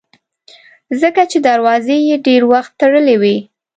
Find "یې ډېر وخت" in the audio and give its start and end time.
2.09-2.71